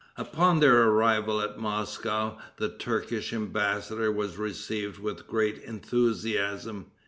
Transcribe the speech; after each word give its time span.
Upon 0.17 0.61
their 0.61 0.81
arrival 0.85 1.41
at 1.41 1.59
Moscow, 1.59 2.39
the 2.57 2.69
Turkish 2.69 3.31
embassador 3.33 4.11
was 4.11 4.35
received 4.39 4.97
with 4.97 5.27
great 5.27 5.59
enthusiasm. 5.61 6.87